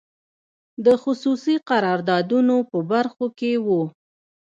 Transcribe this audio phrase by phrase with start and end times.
[0.85, 3.83] د خصوصي قراردادونو په برخو کې وو.